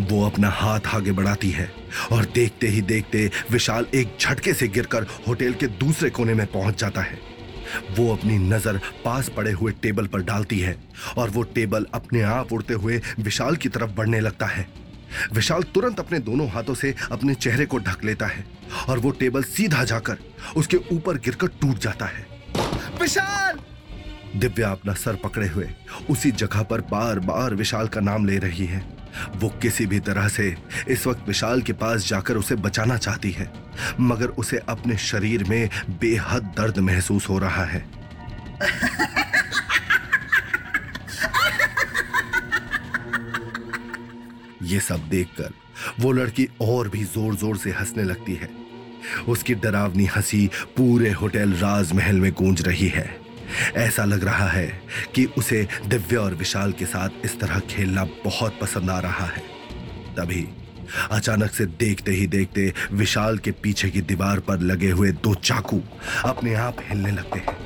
वो 0.00 0.24
अपना 0.26 0.48
हाथ 0.50 0.86
आगे 0.86 1.12
बढ़ाती 1.12 1.50
है 1.50 1.70
और 2.12 2.24
देखते 2.24 2.68
ही 2.68 2.80
देखते 2.82 3.30
विशाल 3.50 3.86
एक 3.94 4.16
झटके 4.20 4.52
से 4.52 4.68
गिरकर 4.68 5.06
होटल 5.28 5.52
के 5.52 5.66
दूसरे 5.76 6.10
कोने 6.10 6.34
में 6.34 6.46
पहुँच 6.46 6.80
जाता 6.80 7.00
है। 7.00 7.18
वो 7.90 8.12
अपनी 8.12 8.38
नज़र 8.38 8.80
पास 9.04 9.28
पड़े 9.28 9.52
हुए 9.52 9.72
टेबल 9.72 10.06
पर 10.06 10.22
डालती 10.22 10.58
है 10.58 10.76
और 11.18 11.30
वो 11.30 11.42
टेबल 11.54 11.86
अपने 11.94 12.22
आप 12.22 12.52
उड़ते 12.52 12.74
हुए 12.74 13.00
विशाल 13.20 13.56
की 13.56 13.68
तरफ़ 13.68 13.90
बढ़ने 13.90 14.20
लगता 14.20 14.46
है। 14.46 14.66
विशाल 15.32 15.62
तुरंत 15.74 16.00
अपने 16.00 16.18
दोनों 16.18 16.48
हाथों 16.48 16.74
से 16.74 16.94
अपने 17.12 17.34
चेहरे 17.34 17.66
को 17.66 17.78
ढक 17.78 18.04
लेता 18.04 18.26
है 18.26 18.44
और 18.88 18.98
वो 18.98 19.10
टेबल 19.10 19.42
सीधा 19.42 19.84
जाकर 19.84 20.18
उसके 20.56 20.76
ऊपर 20.92 21.18
गिरकर 21.18 21.46
टूट 21.60 21.78
जाता 21.78 22.06
है। 22.06 22.26
विशाल! 23.00 23.58
दिव्या 24.36 24.70
अपना 24.70 24.92
सर 24.94 25.14
पकड़े 25.14 25.48
हुए 25.48 25.68
उसी 26.10 26.30
जगह 26.32 26.62
पर 26.62 26.80
बार 26.80 27.18
बार 27.20 27.54
विशाल 27.54 27.88
का 27.88 28.00
नाम 28.00 28.26
ले 28.26 28.38
रही 28.38 28.66
है। 28.66 28.84
वो 29.36 29.48
किसी 29.62 29.86
भी 29.86 30.00
तरह 30.00 30.28
से 30.28 30.54
इस 30.88 31.06
वक्त 31.06 31.26
विशाल 31.28 31.62
के 31.62 31.72
पास 31.72 32.08
जाकर 32.08 32.36
उसे 32.36 32.54
बचाना 32.56 32.96
चाहती 32.96 33.30
है, 33.30 33.50
मगर 34.00 34.28
उसे 34.38 34.60
अपने 34.68 34.96
शरीर 34.96 35.44
में 35.44 35.68
बेहद 36.00 36.52
दर्द 36.56 36.78
महसूस 36.80 37.28
हो 37.28 37.38
रहा 37.38 37.64
है। 37.64 37.84
ये 44.62 44.80
सब 44.80 45.08
देखकर 45.08 45.52
वो 46.00 46.12
लड़की 46.12 46.48
और 46.60 46.88
भी 46.88 47.04
ज़ोर 47.04 47.34
ज़ोर 47.34 47.56
से 47.56 47.70
हंसने 47.70 48.02
लगती 48.04 48.34
है। 48.34 48.48
उसकी 49.28 49.54
डरावनी 49.54 50.04
हँसी 50.06 50.46
पूरे 50.76 51.10
होटल 51.12 51.52
राजमहल 51.52 52.20
में 52.20 52.32
गूंज 52.32 52.62
रही 52.62 52.88
है। 52.88 53.25
ऐसा 53.76 54.04
लग 54.04 54.24
रहा 54.24 54.48
है 54.48 54.66
कि 55.14 55.24
उसे 55.38 55.66
दिव्या 55.86 56.20
और 56.20 56.34
विशाल 56.34 56.72
के 56.72 56.86
साथ 56.86 57.24
इस 57.24 57.38
तरह 57.40 57.60
खेलना 57.70 58.04
बहुत 58.24 58.58
पसंद 58.60 58.90
आ 58.90 58.98
रहा 59.00 59.26
है। 59.26 59.42
तभी 60.16 60.46
अचानक 61.10 61.50
से 61.50 61.66
देखते 61.66 62.12
ही 62.12 62.26
देखते 62.26 62.72
विशाल 62.92 63.38
के 63.38 63.50
पीछे 63.52 63.88
की 63.90 64.00
दीवार 64.02 64.40
पर 64.40 64.60
लगे 64.62 64.90
हुए 64.90 65.10
दो 65.12 65.34
चाकू 65.34 65.80
अपने 66.24 66.54
आप 66.54 66.76
हिलने 66.80 67.10
लगते 67.10 67.38
हैं। 67.38 67.56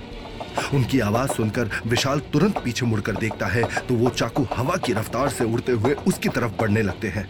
उनकी 0.75 1.01
आवाज़ 1.01 1.31
सुनकर 1.31 1.71
विशाल 1.87 2.21
तुरंत 2.33 2.59
पीछे 2.59 2.87
मुड़कर 2.87 3.17
देखता 3.17 3.47
है 3.47 3.63
तो 3.89 3.95
वो 3.95 4.11
चाकू 4.11 4.47
हवा 4.57 4.77
की 4.77 4.93
रफ्तार 4.93 5.29
से 5.29 5.45
उड़ते 5.45 5.73
हुए 5.73 5.95
उसकी 6.07 6.29
तरफ़ 6.29 6.53
बढ़ने 6.61 6.83
लगते 6.83 7.09
हैं। 7.09 7.29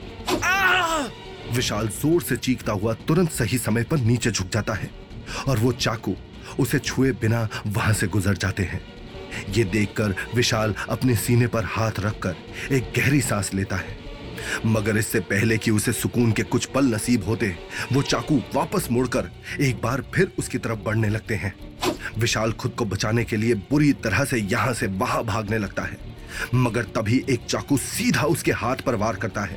विशाल 1.54 1.88
ज़ोर 1.90 2.22
से 2.22 2.36
चीखता 2.36 2.72
हुआ 2.72 2.92
तुरंत 3.08 3.30
सही 3.32 3.58
समय 3.58 3.82
पर 3.82 3.98
नीचे 4.00 4.30
झुक 4.30 4.48
जाता 4.48 4.74
है 4.74 4.90
और 5.48 5.58
वो 5.58 5.72
चाकू 5.72 6.14
उसे 6.58 6.78
छुए 6.78 7.12
बिना 7.12 7.48
वहाँ 7.66 7.92
से 7.94 8.06
गुजर 8.06 8.36
जाते 8.36 8.62
हैं। 8.62 8.80
ये 9.50 9.64
देखकर 9.64 10.14
विशाल 10.34 10.74
अपने 10.88 11.14
सीने 11.16 11.46
पर 11.46 11.64
हाथ 11.64 12.00
रखकर 12.00 12.36
एक 12.72 12.92
गहरी 12.96 13.20
सांस 13.20 13.54
लेता 13.54 13.76
है। 13.76 13.98
मगर 14.66 14.96
इससे 14.96 15.20
पहले 15.20 15.58
कि 15.58 15.70
उसे 15.70 15.92
सुकून 15.92 16.32
के 16.32 16.42
कुछ 16.42 16.64
पल 16.64 16.84
नसीब 16.84 17.24
होते, 17.24 17.56
वो 17.92 18.02
चाकू 18.02 18.42
वापस 18.54 18.88
मुड़कर 18.90 19.30
एक 19.60 19.80
बार 19.82 20.02
फिर 20.14 20.32
उसकी 20.38 20.58
तरफ़ 20.58 20.78
बढ़ने 20.78 21.08
लगते 21.08 21.34
हैं। 21.34 21.54
विशाल 22.18 22.52
खुद 22.52 22.72
को 22.72 22.84
बचाने 22.84 23.24
के 23.24 23.36
लिए 23.36 23.54
बुरी 23.54 23.92
तरह 23.92 24.24
से 24.24 24.38
यहाँ 24.38 24.72
से 24.74 24.86
वहाँ 24.86 25.24
भागने 25.24 25.58
लगता 25.58 25.82
है। 25.82 25.98
मगर 26.54 26.82
तभी 26.82 27.24
एक 27.30 27.44
चाकू 27.48 27.76
सीधा 27.76 28.22
उसके 28.22 28.52
हाथ 28.52 28.76
पर 28.76 28.94
वार 28.94 29.16
करता 29.16 29.40
है 29.40 29.56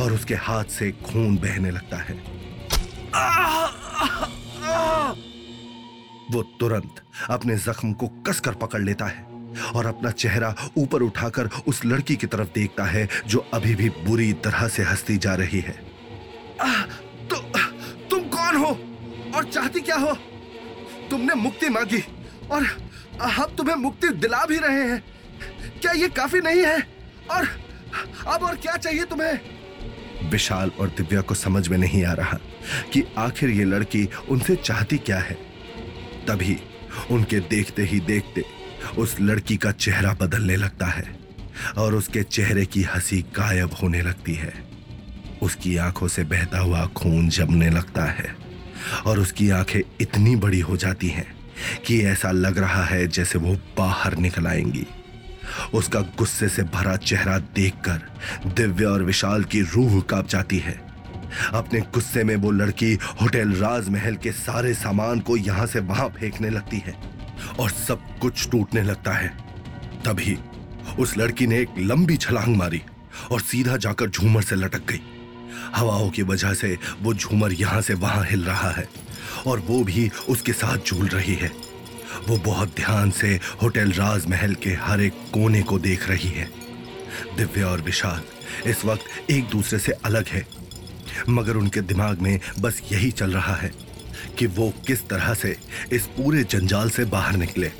और 0.00 0.12
उसके 0.12 0.34
हाथ 0.34 0.64
से 0.64 0.90
खून 0.92 1.36
बहने 1.36 1.70
लगता 1.70 1.96
है। 1.96 2.14
वो 6.32 6.42
तुरंत 6.42 7.02
अपने 7.30 7.56
जख्म 7.56 7.92
को 7.92 8.08
कसकर 8.08 8.54
पकड़ 8.54 8.80
लेता 8.82 9.06
है 9.06 9.26
और 9.74 9.86
अपना 9.86 10.10
चेहरा 10.10 10.54
ऊपर 10.76 11.02
उठाकर 11.02 11.48
उस 11.66 11.84
लड़की 11.84 12.16
की 12.16 12.26
तरफ़ 12.26 12.48
देखता 12.54 12.84
है 12.84 13.08
जो 13.26 13.38
अभी 13.54 13.74
भी 13.74 13.88
बुरी 13.88 14.32
तरह 14.32 14.68
से 14.68 14.82
हंसती 14.82 15.16
जा 15.18 15.34
रही 15.34 15.60
है। 15.60 15.74
आ, 16.60 16.82
तु, 17.30 17.36
तुम 18.10 18.28
कौन 18.28 18.56
हो? 18.56 18.78
और 19.36 19.44
चाहती 19.44 19.80
क्या 19.80 19.96
हो? 19.96 20.12
तुमने 21.10 21.34
मुक्ति 21.34 21.68
मांगी 21.68 22.02
और 22.50 22.62
हम 23.22 23.44
तुम्हें 23.44 23.76
मुक्ति 23.76 24.08
दिला 24.08 24.44
भी 24.46 24.58
रहे 24.58 24.88
हैं। 24.88 25.02
क्या 25.80 25.92
ये 25.92 26.08
काफ़ी 26.08 26.40
नहीं 26.40 26.62
है? 26.62 26.78
और 27.30 27.48
अब 28.26 28.42
और 28.42 28.56
क्या 28.56 28.76
चाहिए 28.76 29.04
तुम्हें? 29.04 29.38
विशाल 30.30 30.70
और 30.80 30.88
दिव्या 30.88 31.20
को 31.20 31.34
समझ 31.34 31.68
में 31.68 31.78
नहीं 31.78 32.04
आ 32.04 32.12
रहा 32.12 32.38
कि 32.92 33.04
आखिर 33.18 33.50
ये 33.50 33.64
लड़की 33.64 34.08
उनसे 34.28 34.56
चाहती 34.56 34.98
क्या 34.98 35.18
है। 35.18 35.51
तभी 36.28 36.56
उनके 37.10 37.40
देखते 37.40 37.82
ही 37.82 38.00
देखते 38.00 38.44
उस 38.98 39.16
लड़की 39.20 39.56
का 39.56 39.72
चेहरा 39.72 40.12
बदलने 40.12 40.56
लगता 40.56 40.86
है 40.86 41.04
और 41.78 41.94
उसके 41.94 42.22
चेहरे 42.22 42.66
की 42.66 42.82
हँसी 42.82 43.20
गायब 43.22 43.70
होने 43.82 44.02
लगती 44.02 44.34
है। 44.34 44.52
उसकी 45.42 45.76
आँखों 45.76 46.08
से 46.08 46.24
बहता 46.24 46.58
हुआ 46.58 46.86
खून 46.86 47.28
जमने 47.28 47.70
लगता 47.70 48.04
है 48.04 48.36
और 49.06 49.18
उसकी 49.18 49.50
आँखें 49.50 49.80
इतनी 50.00 50.36
बड़ी 50.36 50.60
हो 50.60 50.76
जाती 50.76 51.08
हैं 51.08 51.26
कि 51.86 52.00
ऐसा 52.02 52.30
लग 52.30 52.58
रहा 52.58 52.84
है 52.84 53.06
जैसे 53.06 53.38
वो 53.38 53.56
बाहर 53.78 54.16
निकल 54.16 54.46
आएँगी। 54.46 54.86
उसका 55.74 56.00
गुस्से 56.00 56.48
से 56.48 56.62
भरा 56.62 56.96
चेहरा 56.96 57.38
देखकर 57.38 58.02
दिव्या 58.46 58.88
और 58.88 59.02
विशाल 59.02 59.44
की 59.44 59.60
रूह 59.60 60.00
काँप 60.00 60.28
जाती 60.28 60.58
है 60.58 60.91
अपने 61.54 61.80
गुस्से 61.94 62.24
में 62.24 62.34
वो 62.36 62.50
लड़की 62.50 62.92
होटल 63.22 63.52
राजमहल 63.52 64.16
के 64.16 64.32
सारे 64.32 64.74
सामान 64.74 65.20
को 65.20 65.36
यहाँ 65.36 65.66
से 65.66 65.80
वहाँ 65.80 66.08
फेंकने 66.08 66.50
लगती 66.50 66.82
है 66.86 66.94
और 67.60 67.70
सब 67.70 68.18
कुछ 68.20 68.48
टूटने 68.50 68.82
लगता 68.82 69.12
है। 69.12 69.28
तभी 70.06 70.38
उस 70.98 71.16
लड़की 71.18 71.46
ने 71.46 71.58
एक 71.60 71.78
लंबी 71.78 72.16
छलांग 72.16 72.56
मारी 72.56 72.82
और 73.32 73.40
सीधा 73.40 73.76
जाकर 73.76 74.10
झूमर 74.10 74.42
से 74.42 74.56
लटक 74.56 74.86
गई। 74.88 75.00
हवाओं 75.74 76.08
की 76.10 76.22
वजह 76.22 76.54
से 76.54 76.78
वो 77.02 77.14
झूमर 77.14 77.52
यहाँ 77.52 77.80
से 77.82 77.94
वहाँ 77.94 78.24
हिल 78.24 78.44
रहा 78.44 78.70
है 78.70 78.88
और 79.46 79.58
वो 79.58 79.82
भी 79.84 80.10
उसके 80.28 80.52
साथ 80.52 80.86
झूल 80.86 81.06
रही 81.08 81.34
है। 81.34 81.50
वो 82.28 82.36
बहुत 82.36 82.74
ध्यान 82.76 83.10
से 83.10 83.28
होटल 83.62 83.92
राजमहल 83.92 84.54
के 84.54 84.70
हर 84.80 85.00
एक 85.00 85.12
कोने 85.34 85.62
को 85.62 85.78
देख 85.78 86.08
रही 86.08 86.28
है। 86.28 86.48
दिव्या 87.36 87.66
और 87.66 87.80
विशाल 87.80 88.22
इस 88.70 88.84
वक्त 88.84 89.30
एक 89.30 89.48
दूसरे 89.48 89.78
से 89.78 89.92
अलग 90.04 90.28
है। 90.28 90.46
मगर 91.28 91.56
उनके 91.56 91.80
दिमाग 91.82 92.20
में 92.20 92.38
बस 92.60 92.80
यही 92.92 93.10
चल 93.10 93.32
रहा 93.32 93.54
है 93.54 93.72
कि 94.38 94.46
वो 94.48 94.72
किस 94.86 95.08
तरह 95.08 95.34
से 95.34 95.56
इस 95.92 96.06
पूरे 96.16 96.42
जंजाल 96.44 96.90
से 96.90 97.04
बाहर 97.04 97.36
निकले। 97.36 97.70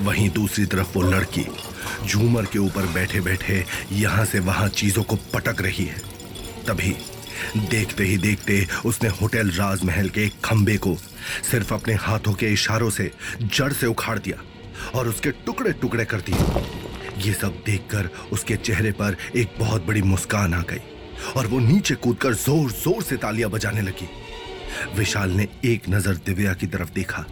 वहीं 0.00 0.28
दूसरी 0.30 0.64
तरफ़ 0.66 0.92
वो 0.94 1.02
लड़की, 1.02 1.44
झूमर 2.06 2.44
के 2.44 2.58
ऊपर 2.58 2.86
बैठे 2.94 3.20
बैठे 3.20 3.64
यहाँ 3.92 4.24
से 4.24 4.38
वहाँ 4.40 4.68
चीज़ों 4.70 5.02
को 5.02 5.16
पटक 5.34 5.60
रही 5.62 5.84
है। 5.84 6.00
तभी 6.66 6.94
देखते 7.58 8.04
ही 8.04 8.16
देखते 8.16 8.66
उसने 8.86 9.08
होटल 9.10 9.50
राजमहल 9.50 10.08
के 10.08 10.24
एक 10.24 10.40
खंबे 10.44 10.76
को 10.76 10.94
सिर्फ़ 11.50 11.74
अपने 11.74 11.94
हाथों 11.94 12.32
के 12.32 12.52
इशारों 12.52 12.90
से 12.90 13.10
जड़ 13.42 13.72
से 13.72 13.86
उखाड़ 13.86 14.18
दिया 14.18 14.42
और 14.94 15.08
उसके 15.08 15.30
टुकड़े 15.46 15.72
टुकड़े 15.72 16.04
कर 16.04 16.20
दिए। 16.20 17.22
ये 17.26 17.32
सब 17.32 17.62
देखकर 17.66 18.08
उसके 18.32 18.56
चेहरे 18.56 18.92
पर 18.92 19.16
एक 19.36 19.54
बहुत 19.58 19.86
बड़ी 19.86 20.02
मुस्कान 20.02 20.54
आ 20.54 20.62
गई। 20.62 20.80
और 21.36 21.46
वो 21.46 21.58
नीचे 21.60 21.94
कूदकर 21.96 22.34
ज़ोर 22.34 22.70
ज़ोर 22.72 23.02
से 23.02 23.16
तालियाँ 23.16 23.50
बजाने 23.50 23.82
लगी। 23.82 24.08
विशाल 24.96 25.30
ने 25.30 25.48
एक 25.64 25.88
नज़र 25.88 26.14
दिव्या 26.26 26.54
की 26.54 26.66
तरफ़ 26.66 26.92
देखा 26.92 27.24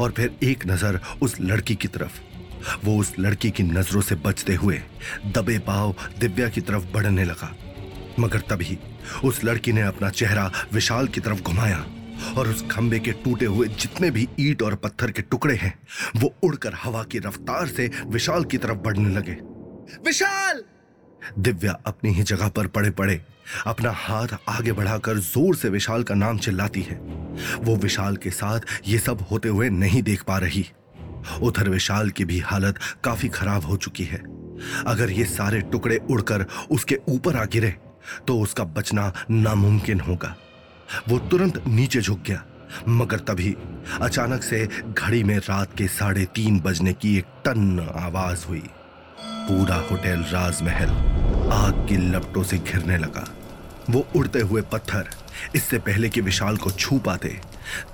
और 0.00 0.12
फिर 0.12 0.38
एक 0.42 0.66
नज़र 0.66 1.00
उस 1.22 1.40
लड़की 1.40 1.74
की 1.74 1.88
तरफ़। 1.88 2.20
वो 2.84 2.96
उस 3.00 3.12
लड़की 3.18 3.50
की 3.50 3.62
नज़रों 3.62 4.00
से 4.00 4.14
बचते 4.16 4.54
हुए 4.54 4.80
दबे 5.26 5.58
पाव 5.66 5.94
दिव्या 6.20 6.48
की 6.48 6.60
तरफ़ 6.60 6.92
बढ़ने 6.92 7.24
लगा। 7.24 7.54
मगर 8.18 8.40
तभी 8.50 8.78
उस 9.24 9.42
लड़की 9.44 9.72
ने 9.72 9.82
अपना 9.82 10.10
चेहरा 10.10 10.50
विशाल 10.72 11.08
की 11.08 11.20
तरफ़ 11.20 11.42
घुमाया 11.42 11.84
और 12.36 12.48
उस 12.48 12.64
खंबे 12.70 12.98
के 12.98 13.12
टूटे 13.24 13.46
हुए 13.46 13.68
जितने 13.70 14.10
भी 14.10 14.26
ईट 14.40 14.62
और 14.62 14.74
पत्थर 14.74 15.10
के 15.10 15.22
टुकड़े 15.22 15.54
हैं, 15.54 15.72
वो 16.16 16.34
उड़कर 16.44 16.74
हवा 16.74 17.02
की 17.04 17.18
रफ्तार 17.18 17.66
से 17.68 17.90
विशाल 18.06 18.44
की 18.44 18.58
तरफ़ 18.58 18.78
बढ़ने 18.78 19.14
लगे। 19.14 19.36
विशाल! 20.06 20.62
दिव्या 21.38 21.72
अपनी 21.86 22.10
ही 22.10 22.22
जगह 22.22 22.48
पर 22.48 22.66
पड़े 22.68 22.90
पड़े, 22.92 23.20
अपना 23.66 23.90
हाथ 23.96 24.36
आगे 24.48 24.72
बढ़ाकर 24.72 25.18
ज़ोर 25.18 25.56
से 25.56 25.68
विशाल 25.68 26.02
का 26.02 26.14
नाम 26.14 26.38
चिल्लाती 26.38 26.82
है। 26.82 26.96
वो 27.58 27.76
विशाल 27.76 28.16
के 28.16 28.30
साथ 28.32 28.60
ये 28.86 28.98
सब 28.98 29.26
होते 29.30 29.48
हुए 29.48 29.68
नहीं 29.70 30.02
देख 30.02 30.22
पा 30.22 30.38
रही। 30.38 30.64
उधर 31.42 31.68
विशाल 31.68 32.10
की 32.10 32.24
भी 32.24 32.38
हालत 32.40 32.78
काफ़ी 33.04 33.28
खराब 33.30 33.64
हो 33.64 33.76
चुकी 33.76 34.04
है। 34.04 34.22
अगर 34.86 35.10
ये 35.10 35.24
सारे 35.26 35.60
टुकड़े 35.62 35.96
उड़कर 36.10 36.46
उसके 36.70 36.98
ऊपर 37.08 37.36
आ 37.36 37.44
गिरे 37.46 37.74
तो 38.26 38.38
उसका 38.40 38.64
बचना 38.66 39.12
नामुमकिन 39.30 40.00
होगा। 40.00 40.34
वो 41.08 41.18
तुरंत 41.20 41.62
नीचे 41.68 42.00
झुक 42.00 42.20
गया, 42.20 42.42
मगर 42.88 43.18
तभी 43.20 43.54
अचानक 44.00 44.42
से 44.42 44.66
घड़ी 44.88 45.22
में 45.24 45.36
रात 45.38 45.76
के 45.78 45.86
साढ़े 45.88 46.24
तीन 46.34 46.60
बजने 46.60 46.92
की 46.92 47.16
एक 47.18 47.26
टन 47.44 47.78
आवाज़ 47.96 48.46
हुई। 48.46 48.62
पूरा 49.20 49.76
होटल 49.90 50.22
राजमहल 50.22 50.90
आग 51.52 51.86
की 51.88 51.96
लपटों 51.96 52.42
से 52.42 52.58
घिरने 52.58 52.98
लगा। 52.98 53.28
वो 53.90 54.06
उड़ते 54.16 54.40
हुए 54.40 54.62
पत्थर, 54.62 55.08
इससे 55.54 55.78
पहले 55.78 56.08
कि 56.08 56.20
विशाल 56.20 56.56
को 56.56 56.70
छू 56.70 56.98
पाते, 56.98 57.28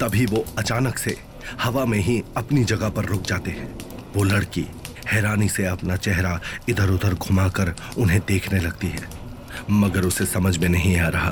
तभी 0.00 0.26
वो 0.26 0.44
अचानक 0.58 0.98
से 0.98 1.16
हवा 1.62 1.84
में 1.84 1.98
ही 1.98 2.22
अपनी 2.36 2.64
जगह 2.64 2.88
पर 2.88 3.04
रुक 3.04 3.22
जाते 3.22 3.50
हैं। 3.50 3.68
वो 4.16 4.24
लड़की 4.24 4.66
हैरानी 5.12 5.48
से 5.48 5.66
अपना 5.66 5.96
चेहरा 5.96 6.40
इधर 6.68 6.90
उधर 6.90 7.14
घुमाकर 7.14 7.74
उन्हें 7.98 8.20
देखने 8.28 8.60
लगती 8.60 8.86
है। 8.86 9.08
मगर 9.70 10.04
उसे 10.04 10.26
समझ 10.26 10.56
में 10.58 10.68
नहीं 10.68 10.98
आ 10.98 11.08
रहा 11.08 11.30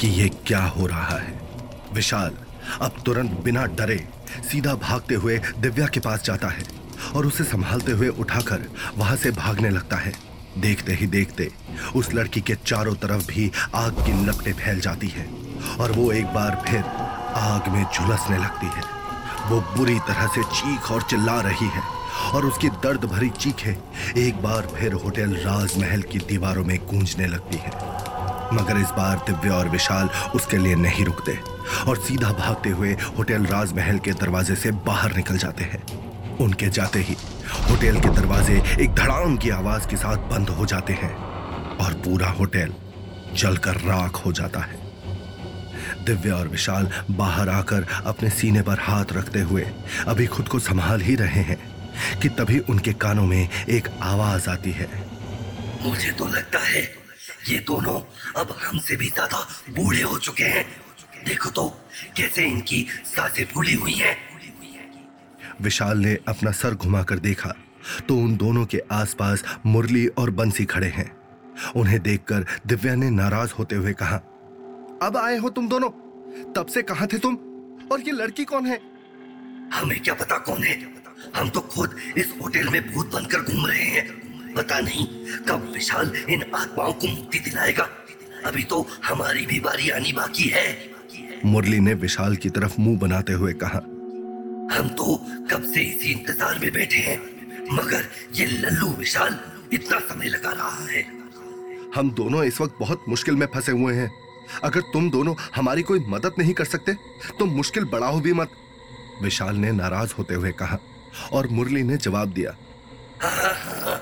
कि 0.00 0.08
यह 0.08 0.30
क्या 0.46 0.62
हो 0.62 0.86
रहा 0.86 1.18
है। 1.18 1.40
विशाल 1.94 2.34
अब 2.80 3.02
तुरंत 3.06 3.40
बिना 3.40 3.64
डरे 3.66 4.08
सीधा 4.50 4.74
भागते 4.74 5.14
हुए 5.14 5.38
दिव्या 5.58 5.86
के 5.86 6.00
पास 6.00 6.24
जाता 6.24 6.48
है। 6.48 6.83
और 7.16 7.26
उसे 7.26 7.44
संभालते 7.44 7.92
हुए 7.92 8.08
उठाकर 8.08 8.68
वहाँ 8.96 9.16
से 9.16 9.30
भागने 9.30 9.70
लगता 9.70 9.96
है। 9.96 10.12
देखते 10.58 10.92
ही 10.92 11.06
देखते 11.06 11.50
उस 11.96 12.12
लड़की 12.14 12.40
के 12.40 12.54
चारों 12.66 12.94
तरफ़ 12.94 13.26
भी 13.26 13.50
आग 13.74 13.92
की 14.06 14.12
लपटें 14.26 14.52
फैल 14.52 14.80
जाती 14.80 15.08
है 15.08 15.26
और 15.80 15.92
वो 15.92 16.10
एक 16.12 16.26
बार 16.26 16.62
फिर 16.68 16.84
आग 17.36 17.68
में 17.68 17.84
झुलसने 17.84 18.38
लगती 18.38 18.66
है। 18.66 18.82
वो 19.50 19.60
बुरी 19.76 19.98
तरह 19.98 20.26
से 20.26 20.42
चीख 20.52 20.90
और 20.90 21.02
चिल्ला 21.02 21.40
रही 21.40 21.66
है 21.66 21.82
और 22.34 22.44
उसकी 22.46 22.68
दर्द 22.82 23.04
भरी 23.04 23.28
चीखें 23.30 23.74
एक 24.16 24.42
बार 24.42 24.68
फिर 24.76 24.92
होटल 24.94 25.34
राजमहल 25.36 26.02
की 26.02 26.18
दीवारों 26.18 26.64
में 26.64 26.78
गूंजने 26.86 27.26
लगती 27.26 27.56
है। 27.56 27.72
मगर 28.52 28.78
इस 28.78 28.90
बार 28.90 29.24
दिव्य 29.26 29.50
और 29.50 29.68
विशाल 29.68 30.08
उसके 30.34 30.56
लिए 30.56 30.74
नहीं 30.74 31.04
रुकते 31.04 31.38
और 31.88 31.98
सीधा 31.98 32.32
भागते 32.32 32.70
हुए 32.70 32.92
होटल 33.18 33.46
राजमहल 33.46 33.98
के 33.98 34.12
दरवाजे 34.12 34.54
से 34.54 34.70
बाहर 34.86 35.16
निकल 35.16 35.38
जाते 35.38 35.64
हैं। 35.64 35.82
उनके 36.40 36.68
जाते 36.68 36.98
ही 37.00 37.16
होटल 37.70 38.00
के 38.00 38.08
दरवाजे 38.10 38.62
एक 38.82 38.94
धड़ाम 38.94 39.36
की 39.36 39.50
आवाज़ 39.50 39.86
के 39.88 39.96
साथ 39.96 40.30
बंद 40.30 40.48
हो 40.50 40.66
जाते 40.66 40.92
हैं 40.92 41.14
और 41.78 41.94
पूरा 42.04 42.28
होटल 42.30 42.72
जलकर 43.34 43.80
राख 43.80 44.24
हो 44.24 44.32
जाता 44.32 44.60
है। 44.60 44.82
दिव्य 46.04 46.30
और 46.30 46.48
विशाल 46.48 46.88
बाहर 47.10 47.48
आकर 47.48 47.86
अपने 48.06 48.30
सीने 48.30 48.62
पर 48.62 48.78
हाथ 48.80 49.12
रखते 49.12 49.40
हुए 49.42 49.66
अभी 50.08 50.26
खुद 50.26 50.48
को 50.48 50.58
संभाल 50.60 51.00
ही 51.00 51.14
रहे 51.14 51.42
हैं 51.42 51.58
कि 52.22 52.28
तभी 52.38 52.58
उनके 52.70 52.92
कानों 52.98 53.26
में 53.26 53.48
एक 53.68 53.88
आवाज़ 54.02 54.48
आती 54.50 54.70
है। 54.70 54.88
मुझे 55.82 56.10
तो 56.10 56.26
लगता 56.26 56.58
है 56.58 56.82
ये 57.48 57.58
दोनों 57.68 58.00
अब 58.40 58.56
हमसे 58.60 58.96
भी 58.96 59.08
ज़्यादा 59.08 59.46
बूढ़े 59.70 60.02
हो 60.02 60.18
चुके 60.18 60.44
हैं। 60.44 60.64
देखो 61.26 61.50
तो 61.50 61.68
कैसे 62.16 62.44
इनकी 62.44 62.86
साँसें 63.06 63.44
फूली 63.44 63.74
हुई 63.74 63.92
हैं। 63.92 64.16
विशाल 65.64 65.98
ने 65.98 66.16
अपना 66.28 66.50
सर 66.52 66.74
घुमाकर 66.74 67.18
देखा 67.18 67.54
तो 68.08 68.16
उन 68.16 68.36
दोनों 68.36 68.64
के 68.66 68.80
आसपास 68.92 69.44
मुरली 69.66 70.06
और 70.08 70.30
बंसी 70.30 70.64
खड़े 70.64 70.86
हैं। 70.88 71.10
उन्हें 71.76 71.98
देखकर 72.02 72.46
दिव्या 72.66 72.94
ने 72.94 73.10
नाराज़ 73.10 73.52
होते 73.52 73.76
हुए 73.76 73.92
कहा 73.92 74.16
अब 75.02 75.16
आए 75.16 75.36
हो 75.38 75.48
तुम 75.48 75.68
दोनों? 75.68 75.90
तब 76.52 76.66
से 76.66 76.82
कहा 76.82 77.06
थे 77.06 77.18
तुम? 77.18 77.34
और 77.92 78.00
ये 78.00 78.12
लड़की 78.12 78.44
कौन 78.44 78.66
है? 78.66 78.80
हमें 79.72 80.00
क्या 80.00 80.14
पता 80.14 80.38
कौन 80.38 80.62
है? 80.62 80.74
हम 81.36 81.48
तो 81.48 81.60
खुद 81.60 81.96
इस 82.16 82.34
होटल 82.42 82.68
में 82.68 82.92
भूत 82.92 83.12
बनकर 83.12 83.40
घूम 83.42 83.66
रहे 83.66 83.84
हैं। 83.84 84.54
पता 84.54 84.80
नहीं 84.80 85.06
कब 85.48 85.70
विशाल 85.72 86.12
इन 86.28 86.44
आत्माओं 86.54 86.92
को 86.92 87.08
मुक्ति 87.08 87.38
दिलाएगा। 87.38 87.88
अभी 88.46 88.62
तो 88.62 88.86
हमारी 89.04 89.46
भी 89.46 89.60
बारी 89.60 89.90
आनी 89.90 90.12
बाकी 90.12 90.48
है। 90.48 90.66
मुरली 91.44 91.80
ने 91.80 91.94
विशाल 91.94 92.36
की 92.36 92.50
तरफ़ 92.50 92.80
मुँह 92.80 92.98
बनाते 92.98 93.32
हुए 93.32 93.52
कहा 93.52 93.80
हम 94.72 94.88
तो 94.98 95.16
कब 95.50 95.62
से 95.64 95.80
इसी 95.82 96.10
इंतज़ार 96.12 96.58
में 96.58 96.72
बैठे 96.72 96.98
हैं 97.00 97.18
मगर 97.72 98.04
ये 98.34 98.46
लल्लू 98.46 98.88
विशाल 98.94 99.38
इतना 99.72 99.98
समय 100.00 100.28
लगा 100.28 100.50
रहा 100.52 100.86
है। 100.86 101.02
हम 101.94 102.10
दोनों 102.12 102.42
इस 102.44 102.60
वक्त 102.60 102.76
बहुत 102.80 103.04
मुश्किल 103.08 103.36
में 103.36 103.46
फंसे 103.54 103.72
हुए 103.72 103.94
हैं। 103.94 104.10
अगर 104.64 104.80
तुम 104.92 105.10
दोनों 105.10 105.34
हमारी 105.54 105.82
कोई 105.82 106.04
मदद 106.08 106.34
नहीं 106.38 106.54
कर 106.54 106.64
सकते 106.64 106.94
तो 107.38 107.46
मुश्किल 107.46 107.84
बढ़ाओ 107.92 108.20
भी 108.20 108.32
मत। 108.32 108.50
विशाल 109.22 109.56
ने 109.56 109.72
नाराज़ 109.72 110.14
होते 110.18 110.34
हुए 110.34 110.52
कहा 110.52 110.78
और 111.32 111.48
मुरली 111.48 111.82
ने 111.82 111.96
जवाब 111.98 112.32
दिया 112.32 112.56
हाँ, 113.22 113.54
हाँ, 113.54 114.00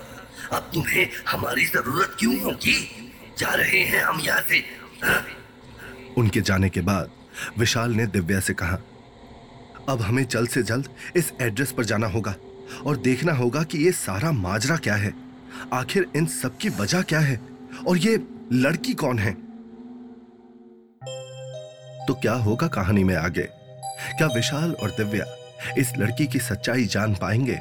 अब 0.52 0.71
तुम्हें 0.75 1.09
हमारी 1.28 1.64
ज़रूरत 1.66 2.16
क्यों 2.19 2.40
होगी? 2.40 2.78
जा 3.38 3.52
रहे 3.54 3.81
हैं 3.83 4.02
हम 4.02 4.21
यहाँ 4.21 4.40
से। 4.40 4.64
हाँ? 5.04 5.25
उनके 6.19 6.40
जाने 6.40 6.69
के 6.69 6.81
बाद 6.83 7.11
विशाल 7.59 7.92
ने 7.92 8.07
दिव्या 8.09 8.40
से 8.40 8.54
कहा 8.54 8.78
अब 9.89 10.01
हमें 10.01 10.29
जल्द 10.29 10.49
से 10.49 10.62
जल्द 10.62 10.89
इस 11.17 11.33
एड्रेस 11.41 11.73
पर 11.73 11.85
जाना 11.85 12.07
होगा 12.07 12.35
और 12.87 12.97
देखना 12.97 13.33
होगा 13.33 13.62
कि 13.62 13.79
ये 13.79 13.93
सारा 13.93 14.33
माजरा 14.33 14.77
क्या 14.77 14.95
है। 14.95 15.15
आखिर 15.73 16.07
इन 16.17 16.27
सब 16.27 16.57
की 16.57 16.69
वजह 16.69 17.03
क्या 17.03 17.21
है? 17.21 17.41
और 17.89 17.99
ये 17.99 18.25
लड़की 18.53 18.95
कौन 18.95 19.19
है? 19.19 19.33
तो 22.07 22.15
क्या 22.15 22.33
होगा 22.33 22.67
कहानी 22.67 23.05
में 23.05 23.17
आगे? 23.17 23.43
क्या 24.19 24.27
विशाल 24.27 24.73
और 24.73 24.91
दिव्या 24.91 25.25
इस 25.79 25.93
लड़की 25.99 26.27
की 26.27 26.39
सच्चाई 26.39 26.85
जान 26.85 27.15
पाएँगे? 27.15 27.59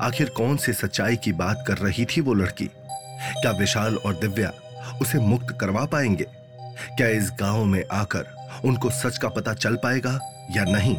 आखिर 0.00 0.28
कौन 0.28 0.56
सी 0.56 0.72
सच्चाई 0.72 1.16
की 1.16 1.32
बात 1.32 1.64
कर 1.68 1.78
रही 1.78 2.04
थी 2.04 2.20
वो 2.20 2.34
लड़की? 2.34 2.66
क्या 3.40 3.50
विशाल 3.50 3.96
और 3.96 4.14
दिव्या 4.14 4.52
उसे 5.02 5.18
मुक्त 5.18 5.58
करवा 5.60 5.84
पाएँगे? 5.84 6.26
क्या 6.96 7.08
इस 7.08 7.30
गाँव 7.40 7.64
में 7.64 7.84
आकर 7.92 8.26
उनको 8.64 8.90
सच 8.90 9.18
का 9.18 9.28
पता 9.28 9.54
चल 9.54 9.76
पाएगा 9.76 10.18
या 10.56 10.64
नहीं? 10.64 10.98